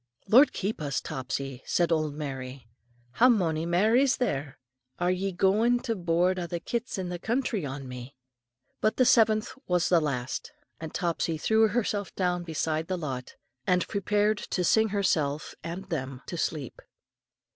"Lord 0.27 0.51
keep 0.51 0.81
us, 0.81 0.99
Topsy," 0.99 1.61
said 1.63 1.91
old 1.91 2.15
Mary. 2.15 2.65
"How 3.11 3.29
mony 3.29 3.67
mair 3.67 3.95
is 3.95 4.17
there? 4.17 4.57
Are 4.97 5.11
ye 5.11 5.31
goin' 5.31 5.79
to 5.81 5.95
board 5.95 6.39
a' 6.39 6.47
the 6.47 6.59
kits 6.59 6.97
in 6.97 7.09
the 7.09 7.19
country 7.19 7.67
on 7.67 7.87
me?" 7.87 8.15
But 8.79 8.97
the 8.97 9.05
seventh 9.05 9.51
was 9.67 9.89
the 9.89 10.01
last, 10.01 10.53
and 10.79 10.91
Topsy 10.91 11.37
threw 11.37 11.67
herself 11.67 12.15
down 12.15 12.43
beside 12.43 12.87
the 12.87 12.97
lot, 12.97 13.35
and 13.67 13.87
prepared 13.87 14.39
to 14.39 14.63
sing 14.63 14.89
herself 14.89 15.53
and 15.63 15.85
them 15.91 16.23
to 16.25 16.35
sleep. 16.35 16.81